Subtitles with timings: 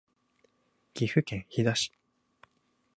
[0.95, 1.91] 岐阜県飛騨市